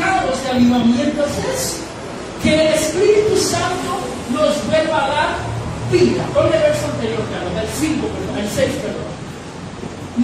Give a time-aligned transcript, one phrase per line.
[0.00, 1.76] los significados de avivamiento es
[2.42, 4.00] que el Espíritu Santo
[4.32, 5.28] nos vuelva a dar
[5.92, 6.24] vida.
[6.34, 9.10] Ponle el verso anterior, claro, del 5, perdón, el 6, perdón.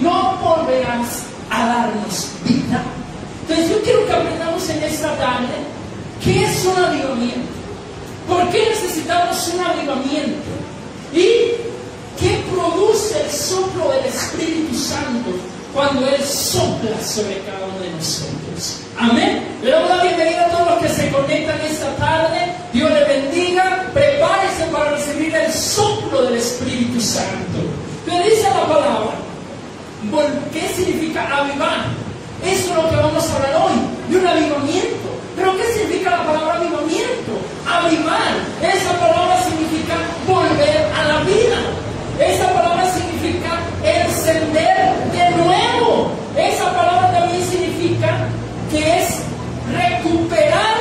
[0.00, 2.82] No volverás a darnos vida.
[3.42, 5.54] Entonces yo quiero que aprendamos en esta tarde
[6.22, 7.56] qué es un avivamiento.
[8.28, 10.50] ¿Por qué necesitamos un avivamiento?
[11.12, 11.52] ¿Y
[12.18, 15.30] qué produce el soplo del Espíritu Santo
[15.72, 18.45] cuando Él sopla sobre cada uno de nosotros?
[18.98, 19.44] Amén.
[19.62, 22.52] Le damos la bienvenida a todos los que se conectan esta tarde.
[22.72, 23.84] Dios le bendiga.
[23.92, 27.58] Prepárese para recibir el soplo del Espíritu Santo.
[28.06, 29.12] Le dice la palabra.
[30.52, 31.84] ¿Qué significa avivar?
[32.44, 35.08] Eso es lo que vamos a hablar hoy, de un avivamiento.
[35.36, 37.32] Pero ¿qué significa la palabra avivamiento?
[37.68, 38.32] Avivar.
[38.62, 41.58] Esa palabra significa volver a la vida.
[42.18, 46.10] Esa palabra significa encender de nuevo.
[46.38, 48.28] Esa palabra también significa
[48.70, 49.22] que es
[49.72, 50.76] recuperar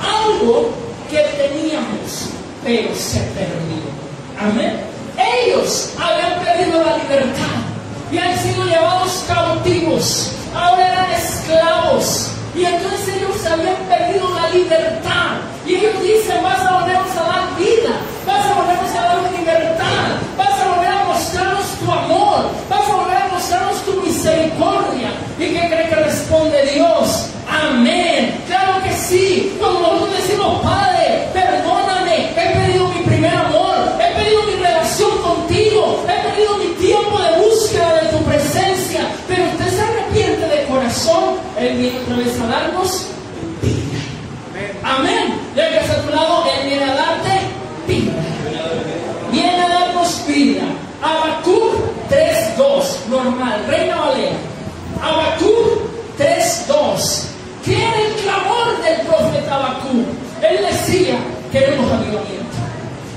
[0.00, 0.70] algo
[1.10, 2.30] que teníamos,
[2.72, 3.84] pero se perdió.
[4.40, 4.80] Amén.
[5.44, 7.58] Ellos habían perdido la libertad
[8.10, 12.30] y han sido llevados cautivos ahora eran esclavos.
[12.54, 15.36] Y entonces ellos habían perdido la libertad.
[15.66, 17.92] Y ellos dicen, vas a volvernos a dar vida,
[18.26, 20.51] vas a volvernos a dar libertad, vas
[42.22, 43.06] Viene otra vez a darnos
[43.62, 43.98] vida.
[44.84, 45.40] Amén.
[45.56, 47.40] Ya que a tu lado, Él viene a darte
[47.88, 48.12] vida.
[49.32, 50.62] Viene a darnos vida.
[51.02, 51.74] Habacuc
[52.10, 54.36] 3.2, normal, Reina Valera.
[55.02, 55.82] Habacuc
[56.18, 57.24] 3.2.
[57.64, 60.06] ¿Qué era el clamor del profeta Habacuc?
[60.42, 61.18] Él decía,
[61.50, 62.58] queremos avivamiento.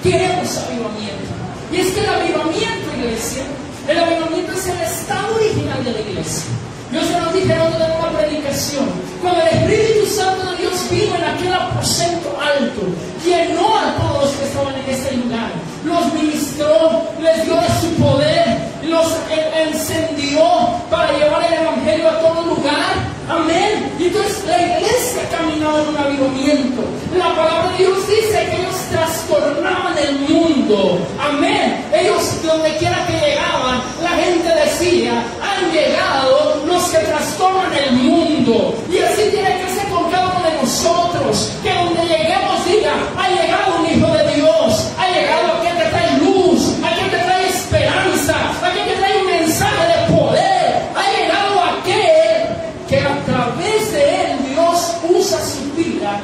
[0.02, 1.32] Queremos avivamiento.
[1.72, 3.44] Y es que el avivamiento, iglesia,
[3.88, 6.56] el avivamiento es el estado original de la iglesia.
[6.96, 8.86] Yo se lo dije en otra de una predicación.
[9.22, 12.82] Cuando el Espíritu Santo de Dios vino en aquel aposento alto,
[13.26, 15.52] llenó a todos los que estaban en ese lugar,
[15.84, 18.46] los ministró, les dio de su poder,
[18.84, 19.08] los
[19.56, 20.42] encendió
[20.90, 22.94] para llevar el Evangelio a todo lugar.
[23.30, 23.92] Amén.
[24.00, 25.28] Y entonces la iglesia
[25.76, 26.82] caminaba en un avivamiento.
[27.18, 31.00] La palabra de Dios dice que ellos trastornaban el mundo.
[31.20, 31.86] Amén.
[31.94, 38.76] Ellos, donde quiera que llegaban, la gente decía, han llegado los que trastornan el mundo.
[38.92, 41.52] Y así tiene que ser con cada uno de nosotros.
[41.64, 44.88] Que donde lleguemos diga, ha llegado un hijo de Dios.
[45.00, 49.88] Ha llegado aquel que trae luz, aquel que trae esperanza, aquel que trae un mensaje
[49.88, 50.82] de poder.
[50.96, 56.20] Ha llegado aquel que a través de él Dios usa su vida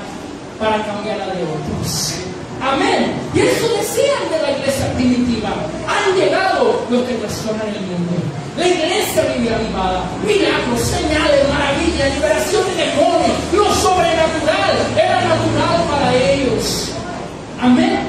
[0.60, 2.16] para cambiar la de otros.
[2.62, 3.14] Amén.
[3.31, 5.50] Y eso decían de la iglesia primitiva.
[5.88, 8.13] Han llegado los que trastornan el mundo.
[8.57, 10.03] La iglesia vivía animada.
[10.25, 13.38] Milagros, señales, maravillas, liberación de demonios.
[13.53, 16.91] Lo sobrenatural era natural para ellos.
[17.62, 18.00] Amén.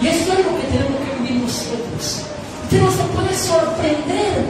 [0.00, 2.22] Y esto es lo que tenemos que vivir nosotros.
[2.64, 4.44] Usted no se puede sorprender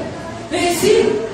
[0.50, 1.27] de decir,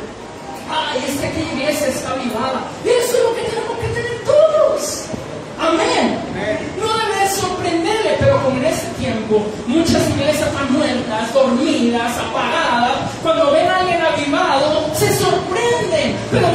[11.45, 16.17] dormidas, apagadas, cuando ven a alguien avivado, se sorprenden.
[16.31, 16.49] Pero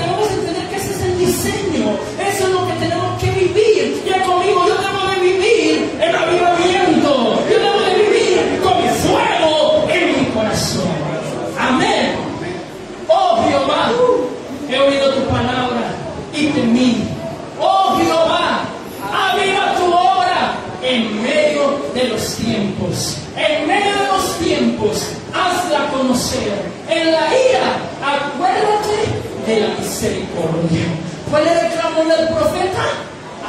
[29.49, 30.85] de la misericordia.
[31.29, 32.83] ¿Cuál era el clamor del profeta?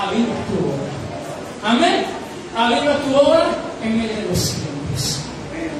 [0.00, 0.90] Aviva tu obra.
[1.62, 2.06] Amén.
[2.56, 3.46] Aviva tu obra
[3.84, 5.20] en medio de los tiempos.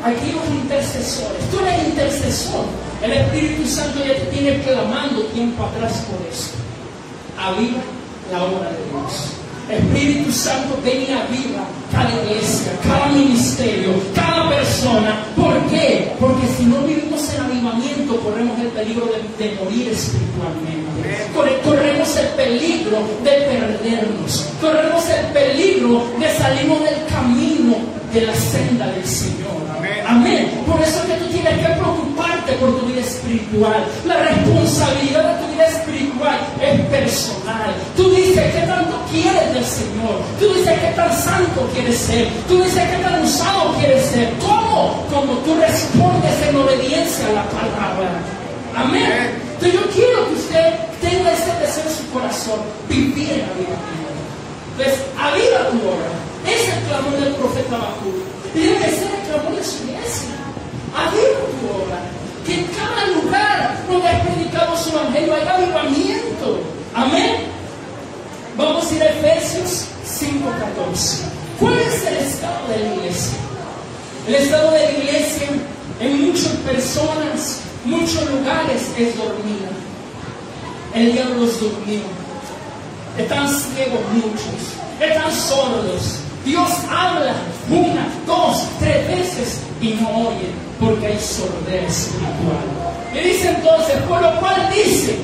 [0.04, 1.50] Aquí los intercesores.
[1.50, 2.66] Tú eres intercesor.
[3.02, 6.52] El Espíritu Santo ya te tiene clamando tiempo atrás por eso.
[7.38, 7.80] Aviva
[8.30, 9.40] la obra de Dios.
[9.70, 15.24] Espíritu Santo, ven y aviva cada iglesia, cada ministerio, cada persona.
[15.36, 16.12] ¿Por qué?
[16.20, 17.19] Porque si no vivimos
[18.18, 21.30] corremos el peligro de, de morir espiritualmente.
[21.34, 24.46] Corre- Corremos el peligro de perder perdernos.
[24.60, 27.76] Corremos el peligro de salirnos del camino
[28.12, 29.50] de la senda del Señor.
[30.06, 30.50] Amén.
[30.66, 33.84] Por eso es que tú tienes que preocuparte por tu vida espiritual.
[34.06, 35.49] La responsabilidad de tu
[35.80, 37.74] espiritual es personal.
[37.96, 40.22] Tú dices qué tanto quieres del Señor.
[40.38, 42.28] Tú dices qué tan santo quieres ser.
[42.48, 44.32] Tú dices qué tan usado quieres ser.
[44.40, 45.06] ¿Cómo?
[45.10, 48.10] Como tú respondes en obediencia a la palabra.
[48.76, 49.50] Amén.
[49.54, 53.76] Entonces yo quiero que usted tenga ese deseo en su corazón, vivir la vida
[54.72, 56.10] Entonces, aviva tu obra.
[56.48, 58.12] Es el clamor del profeta Bakú.
[58.54, 60.32] Tiene que ser el clamor de su iglesia.
[60.96, 61.98] Aviva tu obra.
[62.46, 66.60] Que en cada lugar donde has predicado su evangelio haya avivamiento.
[66.94, 67.36] Amén.
[68.56, 69.86] Vamos a ir a Efesios
[71.00, 71.40] 5:14.
[71.58, 73.38] ¿Cuál es el estado de la iglesia?
[74.26, 75.48] El estado de la iglesia
[76.00, 79.70] en muchas personas, muchos lugares es dormida.
[80.94, 82.00] El diablo los durmió.
[83.18, 87.34] Están ciegos muchos, están sordos, Dios habla
[87.68, 90.48] una, dos, tres veces y no oye
[90.78, 92.64] porque hay sordera espiritual.
[93.12, 95.18] Y dice entonces, por lo cual dice,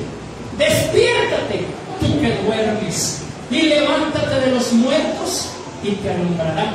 [0.57, 1.65] despiértate
[1.99, 5.47] tú que duermes y levántate de los muertos
[5.83, 6.73] y te alumbrará.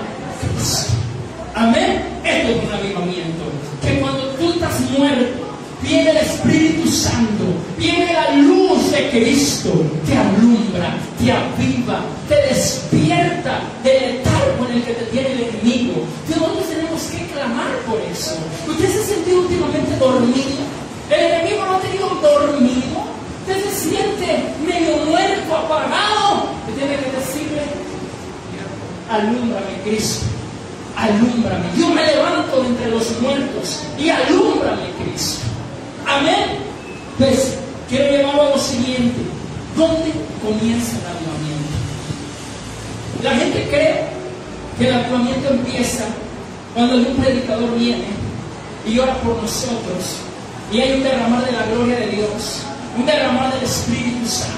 [1.54, 2.02] Amén.
[2.24, 3.44] Esto es un avivamiento.
[3.82, 5.42] Que cuando tú estás muerto,
[5.82, 7.44] viene el Espíritu Santo,
[7.78, 9.70] viene la luz de Cristo,
[10.06, 16.04] te alumbra, te aviva, te despierta del letargo en el que te tiene el enemigo.
[16.28, 18.36] Nosotros tenemos que clamar por eso.
[18.68, 20.62] ¿Usted se ha sentido últimamente dormido?
[21.10, 23.12] El enemigo no ha tenido dormido.
[23.42, 26.46] Usted se siente medio muerto, apagado.
[26.78, 27.41] Tiene que decirle,
[29.12, 30.26] alúmbrame Cristo,
[30.96, 31.66] alúmbrame.
[31.76, 35.42] Yo me levanto entre los muertos y alúmbrame Cristo.
[36.06, 36.58] Amén.
[37.18, 39.20] Pues quiero llevarlo a lo siguiente.
[39.76, 40.12] ¿Dónde
[40.42, 41.72] comienza el avivamiento?
[43.22, 44.04] La gente cree
[44.78, 46.04] que el avivamiento empieza
[46.74, 48.06] cuando un predicador viene
[48.86, 50.16] y ora por nosotros
[50.72, 52.62] y hay un derramar de la gloria de Dios,
[52.96, 54.52] un derramar del Espíritu Santo.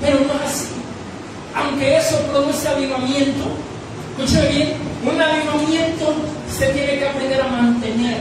[0.00, 0.79] Pero no es así.
[1.64, 3.44] Aunque eso produce avivamiento,
[4.18, 4.72] escuche bien,
[5.04, 6.14] un avivamiento
[6.50, 8.18] se tiene que aprender a mantener.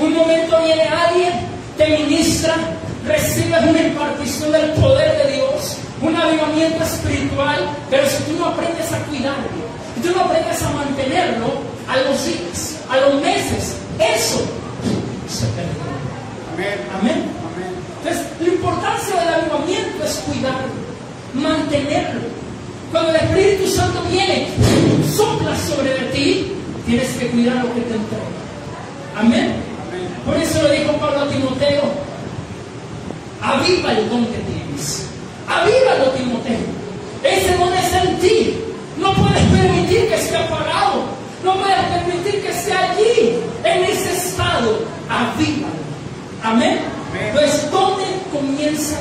[0.00, 1.32] Un momento viene alguien,
[1.76, 2.54] te ministra,
[3.06, 8.92] recibes una impartición del poder de Dios, un avivamiento espiritual, pero si tú no aprendes
[8.92, 9.48] a cuidarlo,
[9.94, 14.40] si tú no aprendes a mantenerlo, a los días, a los meses, eso
[15.28, 16.80] se pierde.
[17.00, 17.24] Amén.
[18.02, 20.72] Entonces, la importancia del avivamiento es cuidarlo,
[21.34, 22.37] mantenerlo.
[22.90, 24.48] Cuando el Espíritu Santo viene,
[25.14, 26.52] sopla sobre ti,
[26.86, 28.24] tienes que cuidar lo que te entrega.
[29.16, 29.54] Amén.
[30.24, 31.82] Por eso le dijo Pablo a Timoteo,
[33.42, 35.06] aviva el don que tienes.
[35.48, 36.58] Avívalo, Timoteo.
[37.24, 38.54] Ese don es en ti.
[38.98, 41.04] No puedes permitir que esté apagado.
[41.44, 44.78] No puedes permitir que esté allí, en ese estado.
[45.08, 45.78] Avívalo.
[46.42, 46.80] Amén.
[47.32, 48.98] Pues, ¿dónde comienza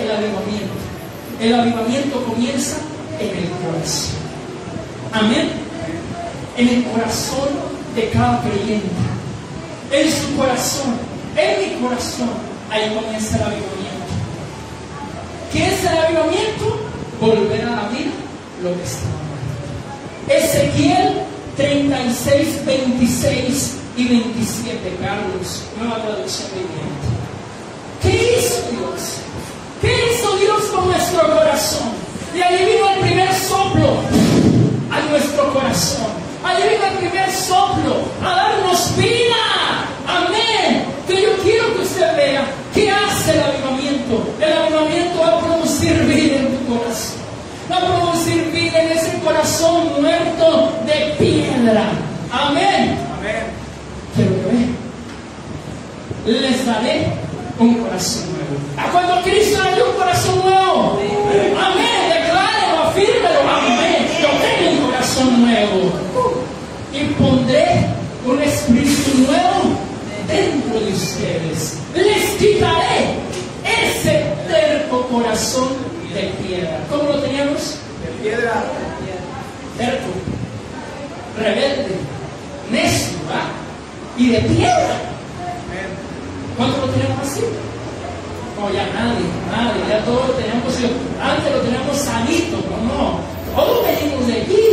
[0.00, 0.74] el avivamiento?
[1.40, 2.76] El avivamiento comienza
[3.20, 4.14] en el corazón.
[5.12, 5.50] Amén.
[6.56, 7.48] En el corazón
[7.94, 9.14] de cada creyente
[9.94, 10.94] en su corazón,
[11.36, 12.30] en mi corazón,
[12.70, 14.14] ahí comienza el avivamiento.
[15.52, 16.80] ¿Qué es el avivamiento?
[17.20, 18.10] Volver a la vida
[18.62, 19.06] lo que está
[20.28, 21.22] Ezequiel
[21.56, 27.06] 36, 26 y 27, Carlos, nueva traducción viviente.
[28.02, 29.18] ¿Qué hizo Dios?
[29.80, 32.03] ¿Qué hizo Dios con nuestro corazón?
[32.34, 34.00] Y ahí vino el primer soplo
[34.90, 36.06] a nuestro corazón.
[36.42, 39.36] Ahí vino el primer soplo a darnos vida.
[40.06, 40.84] Amén.
[41.06, 44.26] Que yo quiero que usted vea qué hace el avivamiento.
[44.40, 47.24] El avivamiento va a producir vida en tu corazón.
[47.70, 51.84] Va a producir vida en ese corazón muerto de piedra.
[52.30, 52.98] Amén.
[53.18, 53.44] Amén.
[54.14, 54.32] Quiero
[56.24, 57.12] que Les daré
[57.58, 58.54] un corazón nuevo.
[58.76, 60.98] A cuando Cristo le dio un corazón nuevo.
[61.58, 62.08] Amén.
[62.08, 63.40] Declárelo, afírmelo.
[63.48, 64.08] Amén.
[64.20, 65.92] Yo tengo un corazón nuevo.
[66.94, 67.86] Y pondré
[68.24, 69.76] un espíritu nuevo
[70.28, 71.78] dentro de ustedes.
[71.92, 73.18] Les quitaré
[73.64, 75.70] ese terco corazón
[76.14, 76.78] de piedra.
[76.88, 77.78] ¿Cómo lo teníamos?
[78.00, 78.64] De piedra.
[79.76, 80.06] Terco,
[81.36, 81.96] rebelde,
[82.70, 83.18] necio,
[84.16, 85.00] Y de piedra.
[86.56, 87.40] ¿Cuánto lo teníamos así?
[88.56, 90.72] No, ya nadie, nadie, ya todos lo teníamos,
[91.20, 93.20] antes lo teníamos sanito, no, no,
[93.56, 94.63] todos venimos de aquí,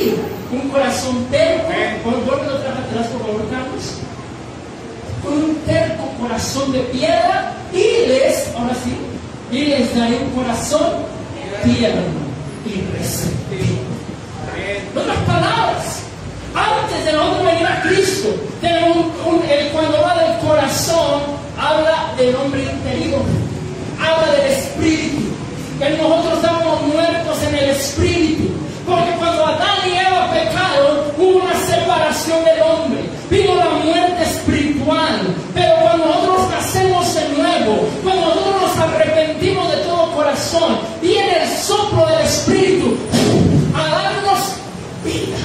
[0.51, 1.69] un corazón terco,
[2.03, 4.01] ¿por qué lo traje atrás por favor, Carlos?
[5.23, 8.95] con un terco corazón de piedra y les, ahora sí,
[9.55, 11.11] y les daré un corazón
[11.63, 12.01] tierno.
[12.65, 13.81] y receptivo.
[14.57, 15.99] En otras palabras,
[16.55, 18.29] antes de nosotros venir a Cristo,
[18.61, 19.07] tenemos
[19.49, 21.21] el, cuando habla del corazón,
[21.59, 23.21] habla del hombre interior,
[23.99, 25.21] habla del espíritu,
[25.79, 28.49] que nosotros estamos muertos en el espíritu,
[29.81, 36.05] Adán y Eva pecaron, hubo una separación del hombre, vino la muerte espiritual, pero cuando
[36.05, 42.21] nosotros nacemos de nuevo, cuando nosotros nos arrepentimos de todo corazón, viene el soplo del
[42.25, 42.95] espíritu
[43.73, 44.39] a darnos
[45.03, 45.37] vida.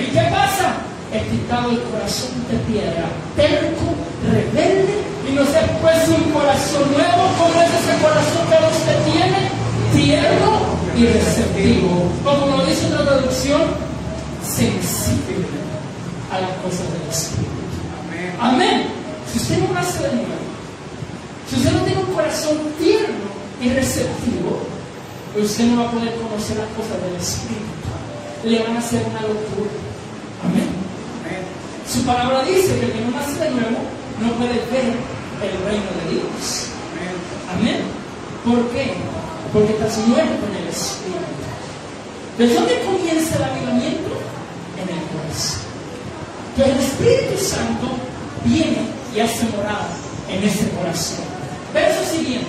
[0.00, 0.74] ¿Y qué pasa?
[1.12, 3.04] He quitado el corazón de piedra,
[3.36, 3.94] terco,
[4.30, 4.94] rebelde,
[5.28, 7.22] y nos he puesto un corazón nuevo.
[7.38, 9.48] ¿Cómo es ese corazón que usted tiene?
[9.94, 10.47] Tierno
[10.98, 12.10] y receptivo.
[12.24, 13.62] Como nos dice una traducción,
[14.44, 15.46] sensible
[16.30, 17.48] a las cosas del Espíritu.
[18.40, 18.86] Amén.
[19.32, 20.38] Si usted no nace de nuevo,
[21.48, 23.28] si usted no tiene un corazón tierno
[23.62, 24.60] y receptivo,
[25.36, 27.78] usted no va a poder conocer las cosas del Espíritu
[28.44, 29.70] le van a hacer una locura.
[30.44, 30.68] Amén.
[31.90, 33.78] Su palabra dice que el que no nace de nuevo
[34.20, 34.94] no puede ver
[35.42, 36.68] el reino de Dios.
[37.52, 37.80] Amén.
[38.44, 38.94] ¿Por qué?
[39.52, 41.18] Porque estás muerto en el Espíritu.
[42.38, 44.10] ¿De dónde comienza el avivamiento?
[44.76, 45.60] En el corazón.
[46.54, 47.88] Que el Espíritu Santo
[48.44, 48.78] viene
[49.14, 49.88] y hace morada
[50.28, 51.24] en ese corazón.
[51.72, 52.46] Verso siguiente.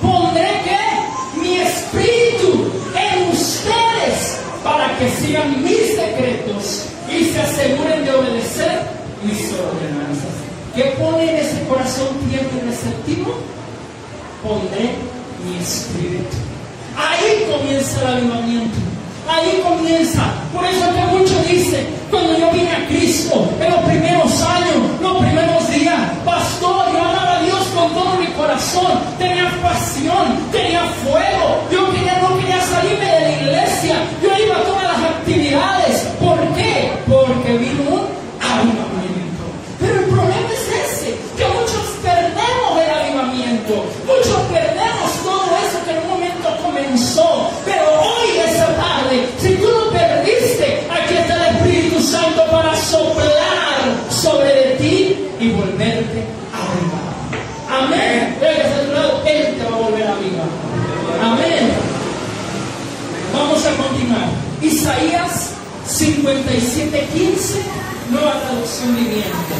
[0.00, 8.10] Pondré que mi espíritu en ustedes para que sigan mis decretos y se aseguren de
[8.10, 8.82] obedecer
[9.22, 10.34] mis ordenanzas.
[10.74, 13.34] ¿Qué pone en ese corazón tierno y receptivo?
[14.42, 14.94] Pondré
[15.46, 16.18] mi.
[16.96, 18.78] Ahí comienza el avivamiento.
[19.28, 20.22] Ahí comienza.
[20.52, 25.18] Por eso que muchos dicen, cuando yo vine a Cristo, en los primeros años, los
[25.18, 31.64] primeros días, pastor, yo amaba a Dios con todo mi corazón, tenía pasión, tenía fuego,
[31.72, 33.96] yo quería, no quería salirme de la iglesia,
[55.86, 57.06] y volverte a avivar.
[57.68, 58.36] Amén.
[59.26, 60.48] Él te va a volver a avivar.
[61.22, 61.70] Amén.
[63.32, 64.28] Vamos a continuar.
[64.62, 65.50] Isaías
[65.88, 67.62] 57:15,
[68.10, 69.56] nueva traducción viviente.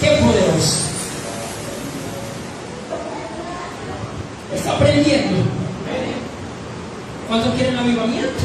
[0.00, 0.78] Qué poderoso.
[4.54, 5.44] Está aprendiendo.
[7.28, 8.42] ¿Cuántos quieren avivamiento?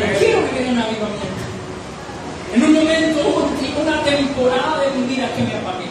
[0.00, 1.28] Yo quiero que quieren avivamiento.
[2.54, 5.86] En un momento, una temporada de mi vida que me apagué.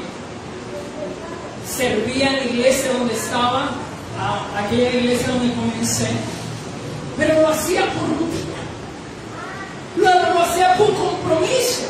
[1.77, 3.69] Servía en la iglesia donde estaba,
[4.17, 6.09] a aquella iglesia donde comencé,
[7.15, 8.57] pero lo hacía por rutina.
[9.95, 11.85] Luego lo hacía por compromiso.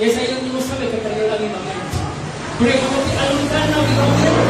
[0.00, 1.98] Y es ahí donde uno sabe que perdió el avivamiento.
[2.58, 4.42] Porque al entrar en avivamiento,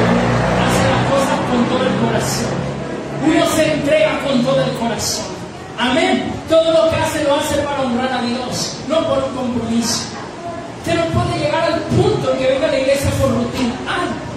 [0.65, 2.57] hace las cosas con todo el corazón.
[3.21, 5.27] Uno se entrega con todo el corazón.
[5.79, 6.33] Amén.
[6.49, 10.05] Todo lo que hace lo hace para honrar a Dios, no por un compromiso.
[10.79, 12.79] Usted no puede llegar al punto en que venga la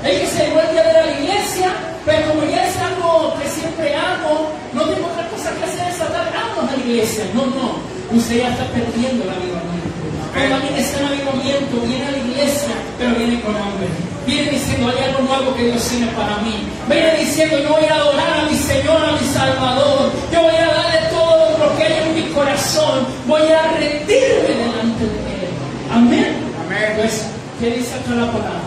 [0.07, 1.69] el que se vuelve a ver a la iglesia,
[2.05, 6.31] pero como ya es algo que siempre hago, no tengo otra cosa que hacer tarde,
[6.33, 7.25] vamos a la iglesia.
[7.33, 7.79] No, no.
[8.11, 9.87] Usted ya está perdiendo el avivamiento.
[10.31, 13.87] Cuando está en avivamiento, viene a la iglesia, pero viene con hambre.
[14.25, 16.55] Viene diciendo, hay algo nuevo que Dios tiene para mí.
[16.87, 20.11] Viene diciendo, yo voy a adorar a mi Señor, a mi Salvador.
[20.31, 23.07] Yo voy a darle todo lo que hay en mi corazón.
[23.25, 25.51] Voy a rendirme delante de Él.
[25.91, 26.35] Amén.
[26.63, 26.93] Amén.
[26.97, 27.25] Pues,
[27.59, 28.66] ¿qué dice acá la palabra?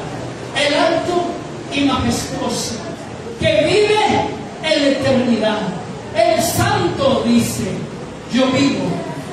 [0.66, 1.24] El alto
[1.72, 2.74] y majestuoso,
[3.38, 5.58] que vive en la eternidad.
[6.14, 7.64] El santo dice,
[8.32, 8.84] yo vivo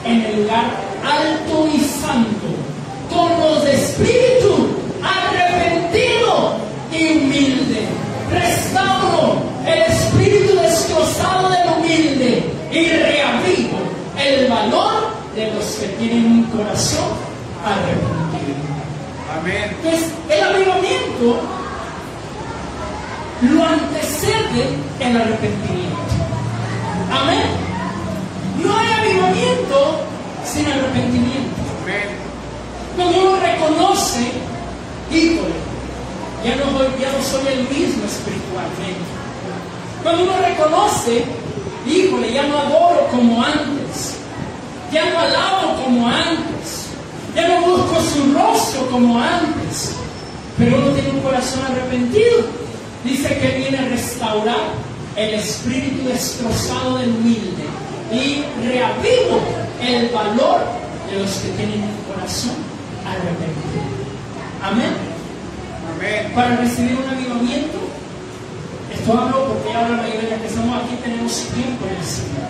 [0.06, 0.66] en el lugar
[1.04, 2.48] alto y santo,
[3.10, 4.70] con los de espíritu
[5.04, 6.56] arrepentido
[6.92, 7.88] y humilde.
[8.32, 13.78] Restauro el espíritu destrozado del humilde y reavivo
[14.18, 14.94] el valor
[15.36, 17.10] de los que tienen un corazón
[17.66, 18.18] arrepentido.
[19.40, 19.76] Amén.
[19.84, 20.44] Entonces, el
[23.42, 25.98] lo antecede el arrepentimiento.
[27.12, 27.48] Amén.
[28.64, 30.00] No hay avivamiento
[30.46, 31.56] sin arrepentimiento.
[31.84, 32.18] Amén.
[32.96, 34.32] Cuando uno reconoce,
[35.12, 35.56] híjole,
[36.44, 36.66] ya no,
[37.00, 39.18] ya no soy el mismo espiritualmente.
[40.04, 41.26] Cuando uno reconoce,
[41.88, 44.16] híjole, ya no adoro como antes.
[44.92, 46.88] Ya no alabo como antes.
[47.36, 49.96] Ya no busco su rostro como antes.
[50.58, 52.46] Pero uno tiene un corazón arrepentido.
[53.04, 54.74] Dice que viene a restaurar
[55.16, 57.64] el espíritu destrozado del humilde
[58.12, 59.40] y reavivo
[59.82, 60.62] el valor
[61.10, 62.56] de los que tienen un corazón
[63.06, 63.86] arrepentido.
[64.64, 64.94] Amén.
[65.96, 66.32] Amén.
[66.34, 67.78] Para recibir un avivamiento,
[68.94, 72.50] esto hablo porque ahora la mayoría que estamos aquí tenemos tiempo en el Señor.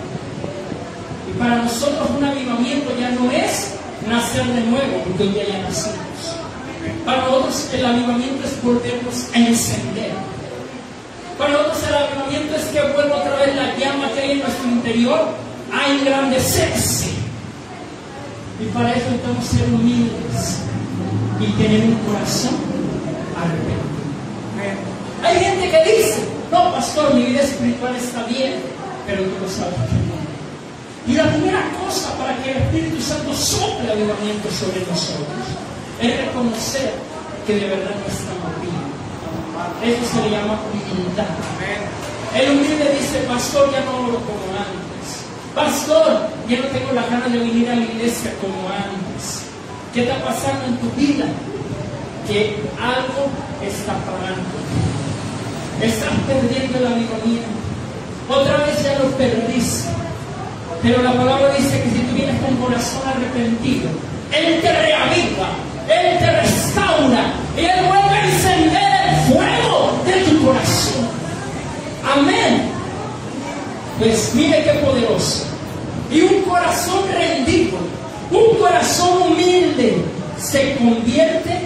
[1.28, 3.74] Y para nosotros un avivamiento ya no es
[4.08, 6.07] nacer de nuevo, porque hoy día ya nacimos.
[7.08, 10.12] Para nosotros el avivamiento es volvernos a encender.
[11.38, 14.68] Para nosotros el avivamiento es que vuelva otra vez la llama que hay en nuestro
[14.68, 15.20] interior
[15.72, 17.08] a engrandecerse.
[18.60, 20.58] Y para eso necesitamos ser humildes
[21.40, 22.56] y tener un corazón
[23.40, 24.84] arrepentido.
[25.24, 28.60] Hay gente que dice, no, pastor, mi vida espiritual está bien,
[29.06, 31.10] pero tú lo sabes que no.
[31.10, 35.67] Y la primera cosa para que el Espíritu Santo sople avivamiento sobre nosotros
[36.00, 36.94] es reconocer
[37.46, 38.88] que de verdad no estamos bien.
[39.82, 41.26] Eso se le llama humildad.
[42.34, 45.26] El humilde dice, pastor, ya no oro como antes.
[45.54, 49.42] Pastor, ya no tengo la ganas de venir a la iglesia como antes.
[49.92, 51.26] ¿Qué está pasando en tu vida?
[52.28, 53.26] Que algo
[53.64, 54.56] está parando.
[55.82, 57.58] Estás perdiendo el avivamiento.
[58.28, 59.88] Otra vez ya lo perdiste.
[60.82, 63.88] Pero la palabra dice que si tú vienes con corazón arrepentido,
[64.30, 65.48] Él te reaviva,
[65.88, 71.08] Él te restaura y Él vuelve a encender el fuego de tu corazón.
[72.16, 72.70] Amén.
[73.98, 75.44] Pues mire qué poderoso.
[76.10, 77.78] Y un corazón rendido,
[78.30, 80.04] un corazón humilde,
[80.38, 81.60] se convierte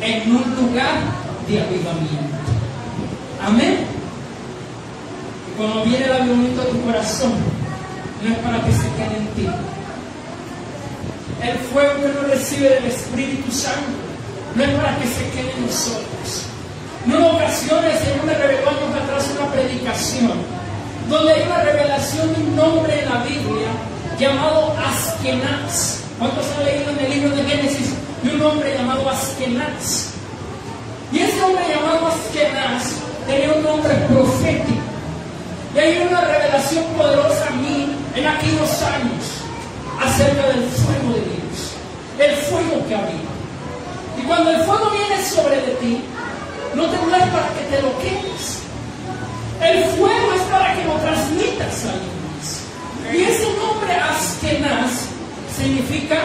[0.00, 1.00] en un lugar
[1.48, 2.38] de avivamiento.
[3.46, 3.78] Amén.
[5.56, 7.32] Cuando viene el avivamiento a tu corazón,
[8.22, 9.48] no es para que se quede en ti.
[11.42, 13.94] El fuego que uno recibe del Espíritu Santo
[14.56, 16.46] no es para que se quede en nosotros.
[17.06, 20.32] En una ocasiones, en me reveló años atrás una predicación,
[21.08, 23.68] donde hay una revelación de un nombre en la Biblia
[24.18, 26.00] llamado Askenaz.
[26.18, 30.10] ¿Cuántos han leído en el libro de Génesis de un hombre llamado Askenaz?
[31.12, 32.94] Y ese hombre llamado Askenaz
[33.28, 34.82] tenía un nombre profético.
[35.74, 37.86] Y hay una revelación poderosa a mí
[38.16, 39.38] en aquellos años
[40.02, 40.97] acerca del fuego
[42.18, 43.28] el fuego que había.
[44.18, 46.00] Y cuando el fuego viene sobre de ti,
[46.74, 48.58] no te duele para que te lo quedes.
[49.62, 53.14] El fuego es para que lo transmitas a alguien más.
[53.14, 55.06] Y ese nombre Askenaz
[55.56, 56.16] significa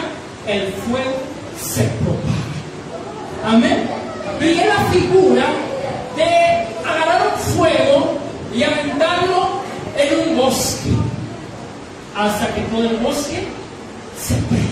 [0.46, 1.16] el fuego
[1.60, 3.56] se propaga.
[3.56, 3.88] Amén.
[4.40, 5.46] Y la figura
[6.16, 8.18] de agarrar un fuego
[8.54, 9.62] y aventarlo
[9.96, 10.90] en un bosque
[12.16, 13.44] hasta que todo el bosque
[14.20, 14.63] se prenda.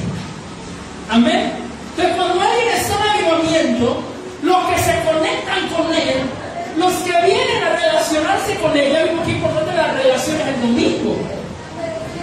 [1.12, 1.53] Amén.
[1.90, 4.01] Entonces cuando alguien está en avivamiento,
[4.42, 6.25] los que se conectan con él,
[6.79, 11.16] los que vienen a relacionarse con él, ya vimos que importante las relaciones el domingo.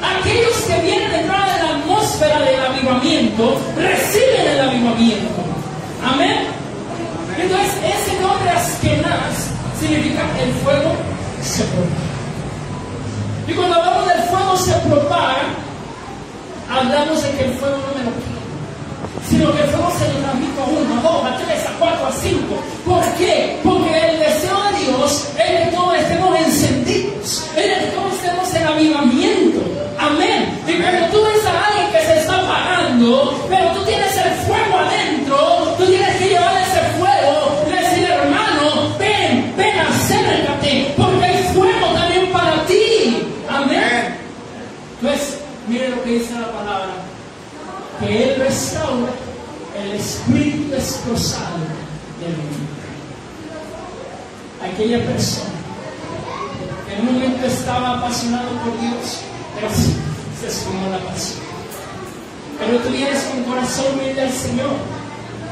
[0.02, 5.40] Aquellos que vienen detrás de la atmósfera del avivamiento, reciben el avivamiento.
[6.04, 6.48] Amén.
[7.38, 10.96] Entonces ese nombre Askenaz significa el fuego
[11.44, 12.10] se propaga.
[13.48, 15.42] Y cuando hablamos del fuego se propaga,
[16.72, 18.39] hablamos de que el fuego no me lo quita,
[19.30, 22.08] sino que el fuego se lo transmite a uno, a dos, a tres, a cuatro,
[22.08, 22.56] a cinco.
[22.86, 23.60] ¿Por qué?
[23.64, 28.68] Porque el deseo de Dios es que todos estemos encendidos, es que todos estemos en
[28.68, 29.60] avivamiento.
[30.00, 30.58] Amén.
[30.68, 34.78] Y cuando tú ves a alguien que se está apagando, pero tú tienes el fuego
[34.78, 41.44] adentro, tú tienes que llevar ese fuego y decir, hermano, ven, ven, acércate, porque hay
[41.54, 43.28] fuego también para ti.
[43.50, 44.16] Amén.
[45.02, 46.94] Pues, mire lo que dice la palabra,
[48.00, 49.12] que Él restaura
[49.78, 51.58] el espíritu destrozado
[52.20, 52.70] del hombre.
[54.74, 55.50] Aquella persona
[56.88, 59.20] que en un momento estaba apasionado por Dios,
[59.56, 61.40] pero se, se esfumó la pasión.
[62.60, 64.72] Pero tú vienes con corazón humilde al Señor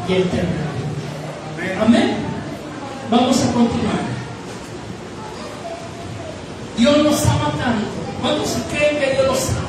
[0.08, 1.78] y Él te.
[1.80, 2.18] Amén.
[3.10, 4.08] Vamos a continuar.
[6.78, 7.88] Dios nos ama tanto.
[8.22, 9.68] ¿Cuántos creen que Dios los ama?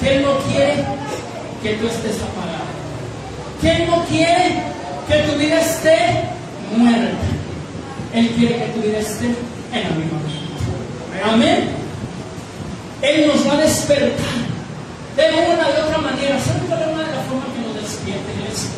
[0.00, 0.95] Que Él no quiere
[1.66, 2.70] que tú estés apagado.
[3.60, 4.62] Que Él no quiere
[5.08, 5.98] que tu vida esté
[6.76, 7.26] muerta.
[8.14, 9.26] Él quiere que tu vida esté
[9.72, 10.46] en avivamiento.
[11.24, 11.70] Amén.
[13.02, 14.36] Él nos va a despertar
[15.16, 15.24] de
[15.54, 16.38] una de otra manera.
[16.40, 18.70] ¿Saben cuál es una de las formas que nos despierta, iglesia?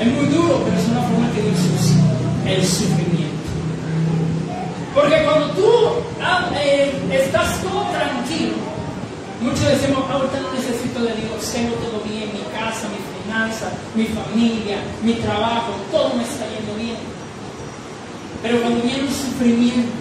[0.00, 1.96] Es muy duro, pero es una forma que Dios usa.
[2.46, 3.42] El sufrimiento.
[4.94, 5.68] Porque cuando tú
[6.22, 8.71] ah, eh, estás todo tranquilo,
[9.42, 14.06] muchos decimos, ahorita no necesito de Dios, tengo todo bien, mi casa, mi finanza, mi
[14.06, 16.96] familia, mi trabajo, todo me está yendo bien.
[18.42, 19.92] Pero cuando viene un sufrimiento,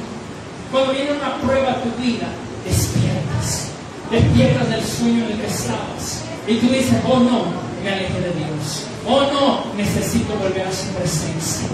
[0.71, 2.27] cuando viene una prueba a tu vida,
[2.65, 3.69] despiertas.
[4.09, 6.23] Despiertas del sueño en el que estabas.
[6.47, 7.45] Y tú dices, oh no,
[7.83, 8.85] me alejé de Dios.
[9.07, 11.67] Oh no, necesito volver a su presencia.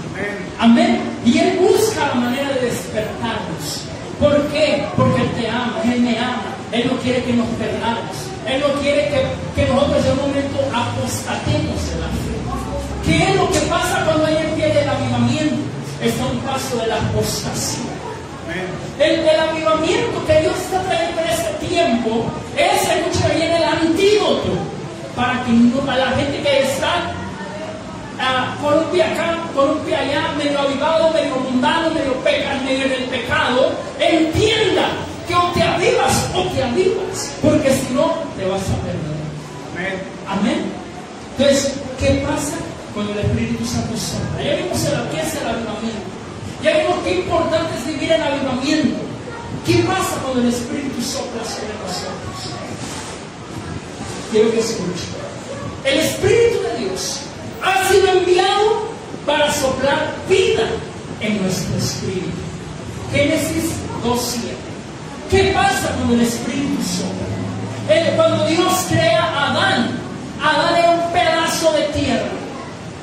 [0.58, 1.00] Amén.
[1.24, 3.84] Y Él busca la manera de despertarnos.
[4.18, 4.86] ¿Por qué?
[4.96, 6.57] Porque Él te ama, Él me ama.
[6.72, 8.16] Él no quiere que nos perdamos.
[8.46, 12.38] Él no quiere que, que nosotros en un momento apostatemos en la fe.
[13.04, 15.56] ¿Qué es lo que pasa cuando alguien pierde el avivamiento?
[16.02, 17.92] Está un paso de la apostasía.
[18.98, 22.24] El, el, avivamiento que Dios está trayendo en este tiempo
[22.56, 24.56] es, escucha bien, el antídoto
[25.14, 27.12] para que no, la gente que está
[28.18, 32.54] uh, por un pie acá, por un pie allá, medio avivado, medio mundano, medio, peca,
[32.64, 34.88] medio en el pecado, entienda
[35.28, 40.00] que o te avivas o te avivas, porque si no, te vas a perder.
[40.26, 40.64] Amén.
[41.36, 42.56] Entonces, ¿qué pasa
[42.94, 44.42] cuando el Espíritu Santo sopla?
[44.42, 46.08] Ya vimos el, qué es el avivamiento.
[46.62, 48.98] Ya vimos qué importante es vivir el avivamiento.
[49.64, 52.58] ¿Qué pasa cuando el Espíritu sopla sobre nosotros?
[54.32, 55.18] Quiero que escuchen.
[55.84, 57.20] El Espíritu de Dios
[57.62, 58.88] ha sido enviado
[59.24, 60.68] para soplar vida
[61.20, 62.28] en nuestro espíritu.
[63.12, 63.72] Génesis
[64.04, 64.67] 2.7.
[65.30, 68.16] ¿Qué pasa cuando el Espíritu sopla?
[68.16, 69.90] Cuando Dios crea a Adán,
[70.42, 72.28] Adán era un pedazo de tierra.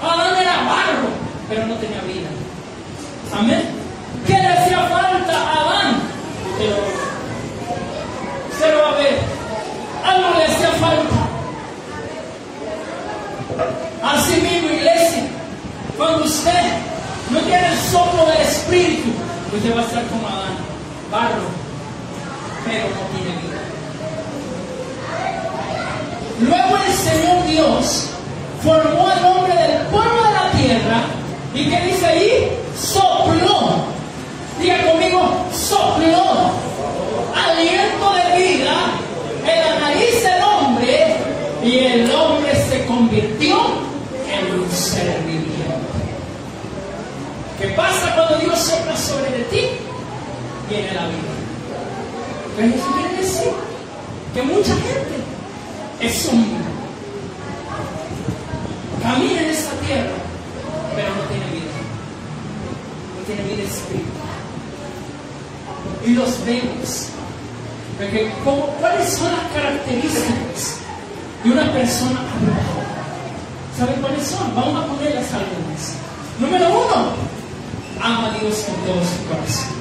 [0.01, 1.09] Adán era barro,
[1.47, 2.29] pero no tenía vida.
[3.37, 3.63] Amén.
[4.25, 6.01] ¿Qué le hacía falta a Adán?
[8.59, 9.19] Se lo va a ver.
[10.03, 11.15] Algo le hacía falta.
[14.03, 15.23] Así mismo, iglesia,
[15.97, 16.73] cuando usted
[17.29, 19.09] no tiene el soplo del Espíritu,
[19.55, 20.55] usted va a ser como Adán,
[21.11, 21.64] barro,
[22.65, 23.61] pero no tiene vida.
[26.41, 28.09] Luego el Señor Dios
[28.63, 31.01] formó al hombre del pueblo de la tierra
[31.53, 33.85] y que dice ahí, sopló.
[34.59, 36.51] Diga conmigo, sopló.
[37.35, 38.75] Aliento de vida
[39.45, 41.15] en la nariz del hombre
[41.63, 43.57] y el hombre se convirtió
[44.27, 45.55] en un ser viviente.
[47.59, 49.61] ¿Qué pasa cuando Dios sopla sobre de ti?
[50.69, 51.44] Viene la vida.
[52.55, 53.51] Pero eso quiere decir
[54.33, 55.15] que mucha gente
[55.99, 56.45] es un
[59.01, 60.11] camina en esta tierra,
[60.95, 61.65] pero no tiene vida
[63.25, 64.35] tiene vida espiritual.
[66.05, 67.07] Y los vemos.
[67.97, 70.77] Porque, ¿Cuáles son las características
[71.43, 72.85] de una persona avivada?
[73.77, 74.55] ¿Saben cuáles son?
[74.55, 75.93] Vamos a ponerlas algunas.
[76.39, 77.13] Número uno,
[78.01, 79.75] ama a Dios con todo su corazón.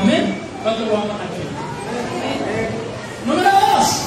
[0.00, 0.41] Amén.
[0.62, 1.42] ¿Cuánto lo aman aquí?
[3.26, 4.02] Número dos,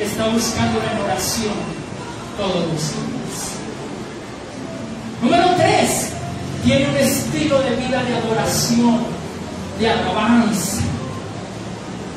[0.00, 1.54] está buscando en oración
[2.38, 3.52] todos los días.
[5.20, 6.12] Número tres,
[6.64, 9.00] tiene un estilo de vida de adoración,
[9.78, 10.78] de alabanza.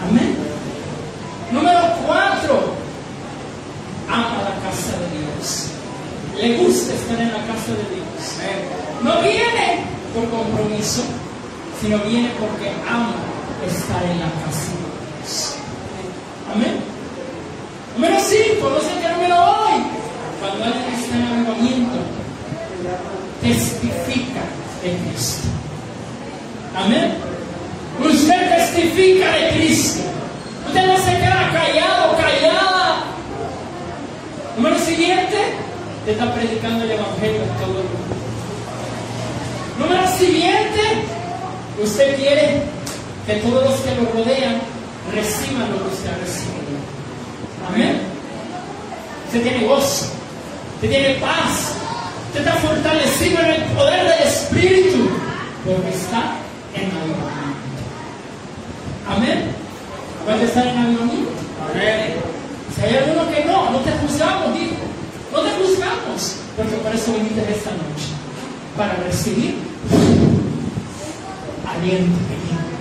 [0.08, 0.38] Amén.
[1.52, 2.76] Número cuatro,
[4.10, 5.68] ama la casa de Dios.
[6.40, 8.06] Le gusta estar en la casa de Dios.
[9.04, 9.84] No viene
[10.14, 11.04] por compromiso,
[11.82, 13.25] sino viene porque ama
[13.64, 14.86] estar en la casa de
[15.20, 15.56] Dios.
[16.54, 16.80] Amén.
[17.96, 19.84] Número cinco, no sé qué número hoy.
[20.40, 21.98] Cuando alguien está en avivamiento,
[23.42, 24.42] testifica
[24.84, 25.48] de Cristo.
[26.76, 27.16] Amén.
[28.04, 30.04] Usted testifica de Cristo.
[30.68, 33.04] Usted no se queda callado, callada.
[34.58, 35.38] Número siguiente,
[36.06, 38.16] te está predicando el Evangelio a todo el mundo.
[39.80, 40.82] Número siguiente,
[41.82, 42.75] usted quiere
[43.26, 44.62] que todos los que lo rodean
[45.14, 46.78] reciban lo que usted ha recibido.
[47.70, 48.02] Amén.
[49.28, 50.06] Usted tiene gozo,
[50.76, 51.76] usted tiene paz,
[52.36, 55.10] Usted está fortalecido en el poder del Espíritu
[55.64, 56.36] porque está
[56.76, 57.80] en avivamiento.
[59.08, 59.56] Amén.
[60.26, 61.32] ¿Puede estar en avivamiento?
[61.72, 62.16] Amén.
[62.76, 64.76] Si hay alguno que no, no te juzgamos, hijo.
[65.32, 66.36] No te juzgamos.
[66.58, 68.12] Porque por eso viniste esta noche.
[68.76, 69.56] Para recibir
[71.66, 72.75] aliento Para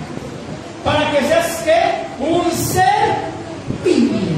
[1.15, 3.15] que seas que un ser
[3.83, 4.35] viviente.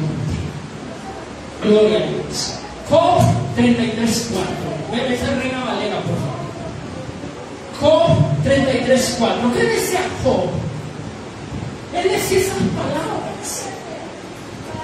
[1.63, 2.53] Gloria a Dios.
[2.89, 3.21] Job
[3.57, 4.91] 33.4.
[4.91, 6.37] Debe ser Reina Valera, por favor.
[7.81, 8.09] Job
[8.43, 9.53] 33.4.
[9.53, 10.49] ¿Qué decía Job?
[11.95, 13.65] Él decía esas palabras.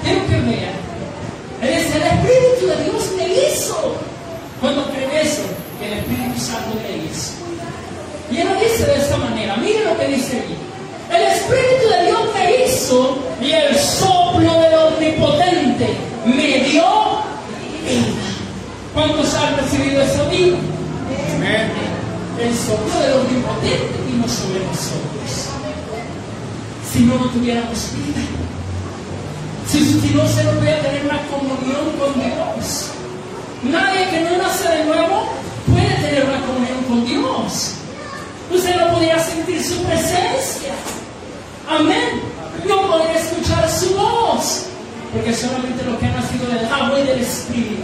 [0.03, 0.83] Quiero que vean.
[1.61, 3.95] Él decía, el Espíritu de Dios me hizo.
[4.59, 5.41] Cuando creen eso,
[5.81, 7.33] el Espíritu Santo me hizo.
[8.31, 9.55] Y él lo dice de esta manera.
[9.57, 10.55] Miren lo que dice aquí.
[11.13, 11.62] El Espíritu
[13.41, 16.83] y el soplo del Omnipotente me dio
[17.87, 18.23] vida.
[18.93, 20.57] ¿Cuántos han recibido esa vida?
[22.39, 25.49] El soplo del omnipotente vino sobre nosotros.
[26.91, 28.21] si no, no tuviéramos vida.
[29.67, 32.91] Si, si no se nos voy a tener una comunión con Dios.
[33.63, 35.29] Nadie que no nace de nuevo
[35.71, 37.71] puede tener una comunión con Dios.
[38.51, 40.73] Usted no podría sentir su presencia.
[41.69, 42.32] Amén.
[42.67, 44.65] No podría escuchar su voz.
[45.13, 47.83] Porque solamente los que han nacido del agua y del Espíritu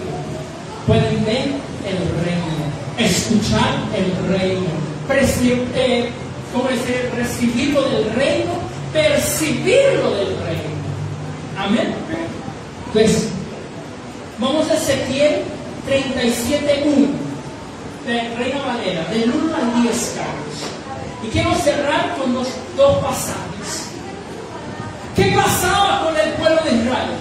[0.87, 1.51] pueden ver
[1.85, 2.49] el reino,
[2.97, 4.65] escuchar el reino,
[5.75, 6.09] eh,
[6.71, 7.11] decir?
[7.15, 8.51] recibirlo del reino,
[8.91, 10.79] percibirlo del reino.
[11.57, 11.93] Amén.
[12.93, 13.27] Pues
[14.39, 15.43] vamos a Ezequiel
[15.87, 17.07] 37.1
[18.07, 20.55] de Reina Valera, del 1 al 10, Carlos.
[21.23, 23.48] Y quiero cerrar con los dos pasajes.
[25.19, 27.11] ¿Qué pasaba con el pueblo de Israel?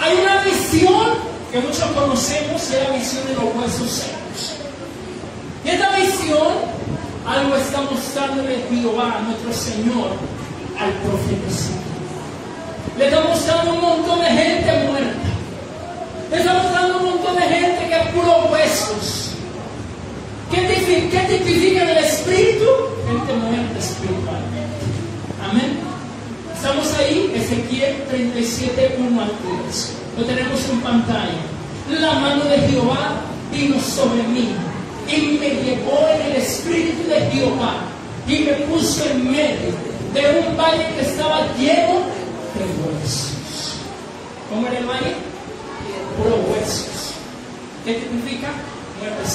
[0.00, 1.06] Hay una visión
[1.50, 4.54] que muchos conocemos y es la visión de los huesos secos.
[5.64, 6.52] Y esta visión,
[7.26, 10.10] algo está mostrándole Jehová, nuestro Señor,
[10.78, 11.50] al profeta
[12.96, 15.30] Le está mostrando un montón de gente muerta.
[16.30, 19.32] Le está mostrando un montón de gente que es puro huesos.
[20.52, 22.66] ¿Qué, tipifica el espíritu?
[23.08, 24.49] Gente muerta espiritualmente.
[26.70, 29.32] Estamos ahí, Ezequiel 37, 1 al
[29.66, 29.92] 3.
[30.16, 31.42] Lo tenemos en pantalla.
[31.98, 34.50] La mano de Jehová vino sobre mí
[35.08, 37.74] y me llevó en el espíritu de Jehová
[38.28, 39.74] y me puso en medio
[40.14, 42.02] de un valle que estaba lleno
[42.54, 43.74] de huesos.
[44.48, 45.16] ¿Cómo era el valle?
[46.16, 47.14] Puro huesos.
[47.84, 48.52] ¿Qué significa?
[49.00, 49.28] Muerte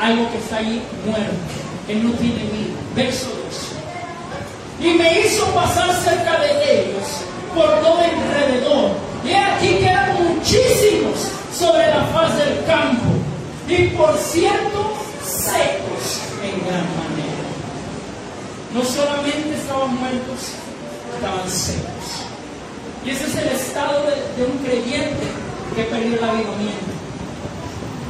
[0.00, 1.34] algo que está ahí muerto,
[1.86, 2.74] que no tiene vida.
[2.94, 3.75] Verso 2.
[4.80, 7.04] Y me hizo pasar cerca de ellos
[7.54, 8.90] por todo alrededor.
[9.24, 13.04] Y aquí quedan muchísimos sobre la faz del campo.
[13.68, 14.92] Y por cierto,
[15.24, 17.46] secos en gran manera.
[18.74, 20.52] No solamente estaban muertos,
[21.16, 22.26] estaban secos.
[23.04, 25.26] Y ese es el estado de, de un creyente
[25.74, 26.96] que perdió el avivamiento.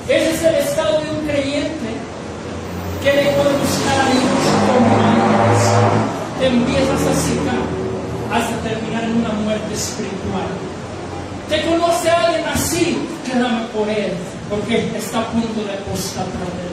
[0.09, 0.76] Ese es el estado
[6.47, 7.65] Empiezas a secar
[8.33, 10.47] hasta terminar en una muerte espiritual.
[11.49, 14.13] Te conoce a alguien así, clama por él,
[14.49, 16.67] porque está a punto de apostatar de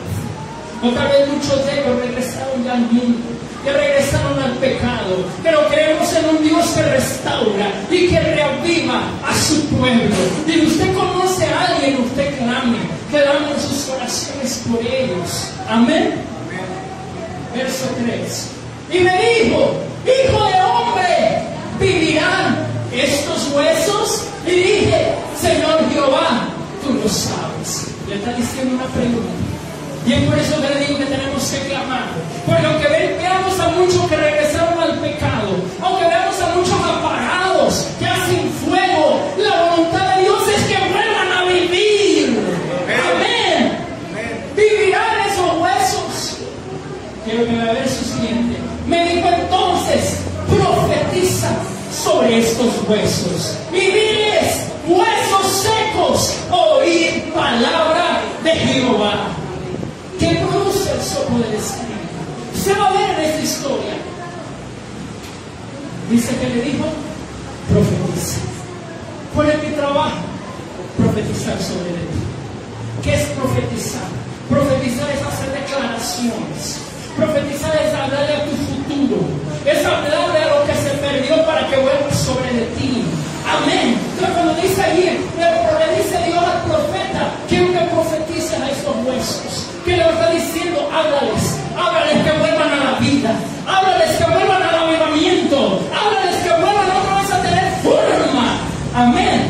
[0.83, 3.23] otra vez muchos de ellos regresaron ya al mundo,
[3.63, 9.33] que regresaron al pecado, pero creemos en un Dios que restaura y que reaviva a
[9.33, 10.15] su pueblo.
[10.45, 15.51] Y usted conoce a alguien, usted clame, que sus oraciones por ellos.
[15.69, 16.15] Amén.
[17.55, 18.62] Verso 3.
[18.93, 19.73] Y me dijo,
[20.06, 21.41] hijo de hombre,
[21.79, 22.58] ¿vivirán
[22.93, 24.25] estos huesos?
[24.45, 26.45] Y dije, Señor Jehová,
[26.84, 27.88] tú lo sabes.
[28.08, 29.34] Le está diciendo una pregunta.
[30.06, 32.06] Y es por eso que le digo que tenemos que clamar.
[32.45, 36.52] Porque aunque veamos a muchos que regresaron al pecado, aunque veamos a
[52.87, 53.57] huesos.
[53.71, 59.27] Viviles, huesos secos, oír palabra de Jehová
[60.19, 61.93] que produce el soplo del Espíritu.
[62.63, 63.93] Se va a ver en esta historia.
[66.09, 66.85] Dice que le dijo,
[67.71, 68.39] profetiza.
[69.33, 70.17] ¿Cuál es mi trabajo?
[70.97, 72.09] Profetizar sobre él.
[73.03, 74.07] ¿Qué es profetizar?
[74.49, 76.77] Profetizar es hacer declaraciones.
[77.17, 79.17] Profetizar es hablarle a tu futuro.
[79.65, 82.02] Es hablarle a lo que se perdió para que vuelva.
[83.57, 83.97] Amén.
[84.13, 85.03] Entonces cuando dice allí,
[85.37, 89.67] le dice Dios al profeta, quiero que profetice a estos huesos.
[89.85, 90.89] ¿Qué le está diciendo?
[90.91, 93.35] Háblales, háblales que vuelvan a la vida,
[93.67, 98.57] háblales que vuelvan al avivamiento, háblales que vuelvan otra vez a tener forma.
[98.95, 99.47] Amén.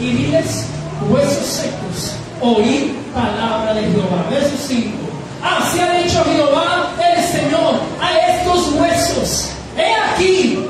[0.00, 0.66] Y diles,
[1.08, 4.26] huesos secos, oír palabra de Jehová.
[4.30, 4.96] Verso 5.
[5.42, 9.50] Así ha dicho Jehová el Señor a estos huesos.
[9.76, 10.68] He aquí,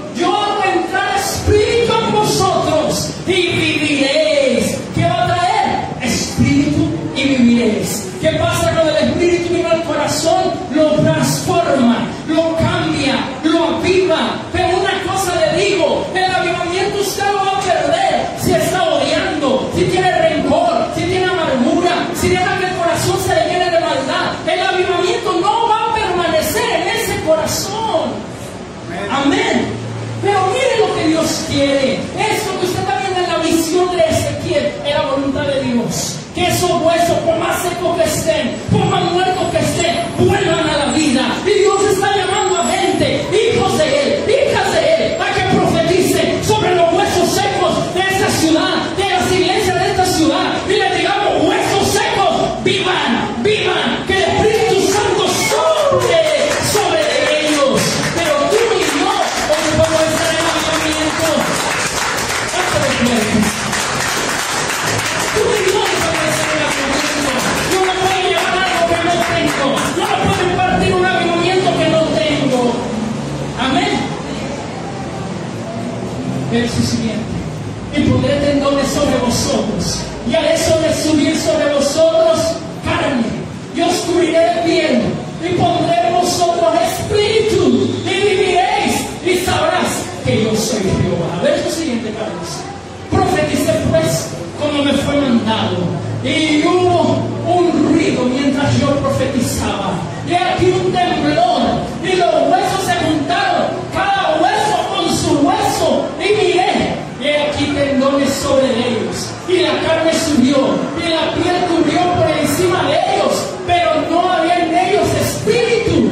[3.32, 3.81] He
[96.24, 99.92] Y hubo un ruido mientras yo profetizaba
[100.92, 101.62] temblor.
[102.04, 103.66] Y los huesos se juntaron.
[103.92, 106.06] Cada hueso con su hueso.
[106.18, 106.96] Y miré.
[107.20, 109.30] Y aquí tendones sobre ellos.
[109.48, 110.56] Y la carne subió.
[111.04, 113.46] Y la piel cubrió por encima de ellos.
[113.66, 116.10] Pero no había en ellos espíritu.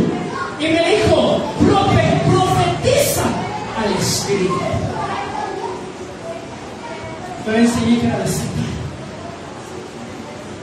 [0.58, 3.24] Y me dijo, "Profe- profetiza
[3.82, 4.60] al espíritu.
[7.46, 8.70] Yo le enseñé que era desatar.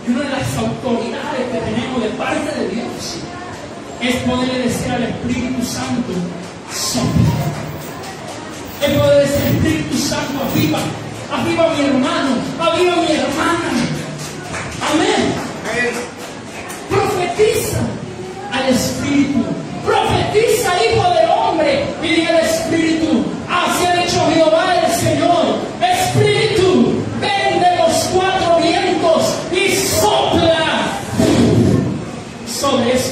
[0.07, 3.17] Y una de las autoridades que tenemos de parte de Dios
[4.27, 5.16] poderle decir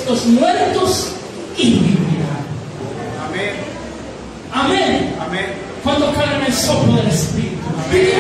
[0.06, 1.08] estos muertos
[1.58, 2.46] y vivirán.
[3.28, 3.54] Amén.
[4.54, 5.16] Amén.
[5.20, 5.46] Amén.
[5.84, 7.56] Cuando en el soplo del Espíritu.
[7.92, 8.12] Y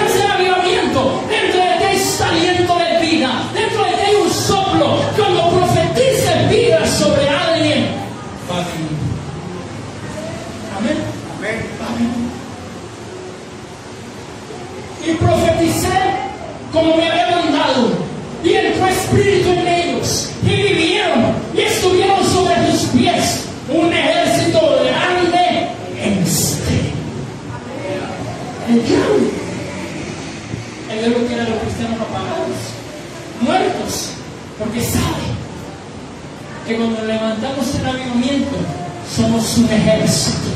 [39.45, 40.47] somos un ejército,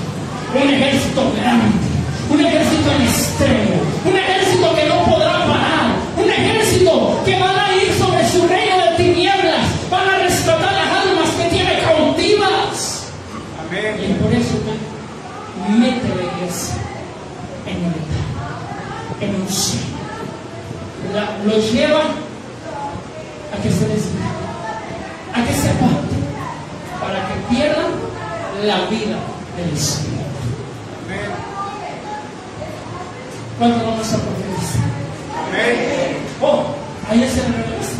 [0.55, 1.75] un ejército grande,
[2.29, 3.75] un ejército en extremo,
[4.05, 8.77] un ejército que no podrá parar, un ejército que van a ir sobre su reino
[8.77, 13.05] de tinieblas, van a rescatar las almas que tiene cautivas.
[13.71, 14.11] Y Amén.
[14.11, 14.57] es por eso
[15.77, 16.75] mete la iglesia
[17.67, 19.47] en unidad, en un.
[21.13, 24.33] La- Los lleva a que se desvíen,
[25.33, 26.23] a que se aparten,
[26.99, 28.09] para que pierdan
[28.63, 29.17] la vida
[29.55, 30.19] del Espíritu.
[33.57, 34.89] ¿Cuándo vamos a profetizar?
[35.35, 36.17] Amén.
[36.41, 36.75] Oh,
[37.09, 37.91] ahí es el revés.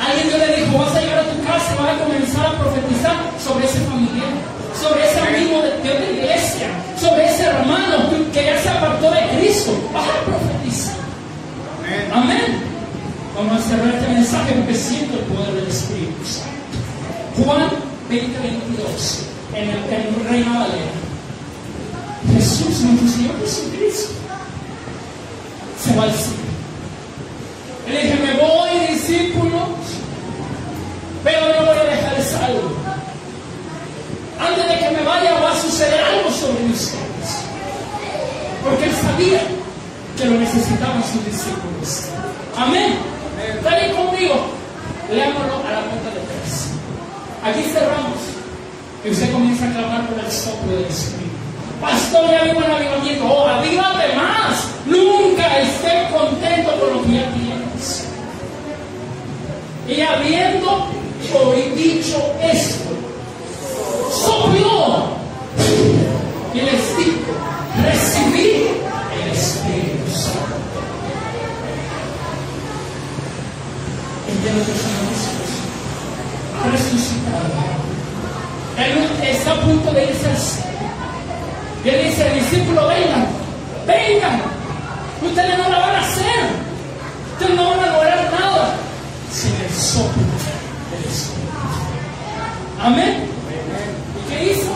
[0.00, 2.58] Alguien Dios le dijo, vas a llegar a tu casa y vas a comenzar a
[2.58, 4.32] profetizar sobre ese familiar,
[4.80, 9.28] sobre ese amigo de, de otra iglesia, sobre ese hermano que ya se apartó de
[9.36, 9.72] Cristo.
[9.92, 10.96] Vas a profetizar.
[11.84, 12.10] Amén.
[12.12, 12.62] Amén.
[13.36, 17.44] Vamos a cerrar este mensaje porque siento el poder del Espíritu Santo.
[17.44, 17.68] Juan
[18.08, 20.92] 20, 22, en el, en el Reino Valera.
[22.34, 24.12] Jesús, nuestro Señor Jesucristo,
[25.82, 26.50] se va al cielo.
[27.88, 29.68] Le dije, me voy, discípulos,
[31.24, 32.70] pero no voy a dejar salvo.
[34.38, 37.00] Antes de que me vaya va a suceder algo sobre ustedes.
[38.64, 39.40] Porque él sabía
[40.16, 42.04] que lo necesitaban sus discípulos.
[42.56, 42.94] Amén.
[43.68, 44.34] Ahí conmigo.
[45.10, 46.68] Leámoslo a la cuenta de tres.
[47.42, 48.29] Aquí cerramos.
[49.04, 51.30] Y usted comienza a clamar por el soplo del Espíritu.
[51.80, 53.24] Pastor, ya vivo en avivamiento.
[53.24, 54.68] Oh, avívate más.
[54.84, 58.06] Nunca esté contento con lo que ya tienes.
[59.88, 60.86] Y habiendo
[61.32, 62.90] hoy dicho esto,
[64.12, 65.20] sopló
[66.52, 67.32] y les dijo,
[67.82, 68.19] recibí
[82.20, 83.26] dice, discípulo, vengan,
[83.86, 84.42] vengan.
[85.22, 86.40] Ustedes no la van a hacer.
[87.32, 88.76] Ustedes no van a lograr nada
[89.32, 90.22] sin el soplo
[90.90, 91.52] del Espíritu.
[92.82, 93.26] Amén.
[94.18, 94.70] ¿Y qué hizo?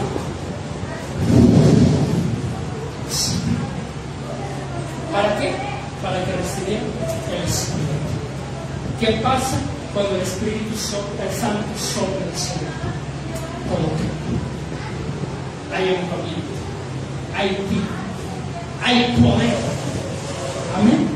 [5.12, 5.54] ¿Para qué?
[6.02, 6.86] Para que recibieran
[7.30, 7.92] el Espíritu.
[9.00, 9.56] ¿Qué pasa
[9.92, 12.88] cuando el Espíritu sopla, el Santo sopla el Espíritu?
[13.68, 14.06] Como que
[15.74, 16.53] hay un camino
[17.36, 17.80] Haití.
[18.82, 19.54] Hay poder.
[20.76, 21.08] Amén.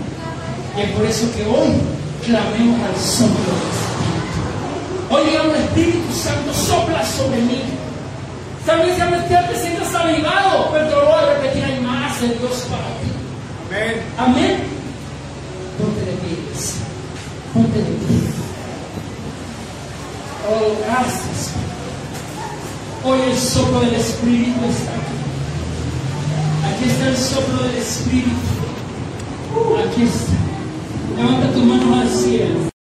[0.76, 1.68] Y es por eso que hoy
[2.24, 3.88] clamemos al Santo Espíritu.
[5.10, 7.62] Hoy digamos, Espíritu Santo, sopla sobre mí.
[8.66, 11.80] Tal vez ya me te sientas avivado, pero pues te lo voy a repetir, hay
[11.80, 13.08] más de Dios para ti.
[13.70, 14.02] Amén.
[14.18, 14.56] Amén.
[15.78, 16.36] Ponte de pie,
[17.54, 18.18] Ponte de pie.
[20.50, 21.52] Oh, gracias.
[23.04, 24.97] Hoy el soplo del Espíritu está
[27.06, 28.30] el soplo del Espíritu.
[29.86, 30.32] Aquí está.
[31.16, 32.77] Levanta tus manos al cielo.